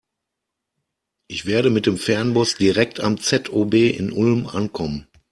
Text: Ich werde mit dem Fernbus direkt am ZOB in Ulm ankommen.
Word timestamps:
Ich 1.27 1.45
werde 1.45 1.69
mit 1.69 1.85
dem 1.85 1.95
Fernbus 1.99 2.55
direkt 2.55 3.01
am 3.01 3.19
ZOB 3.19 3.75
in 3.75 4.11
Ulm 4.11 4.47
ankommen. 4.47 5.05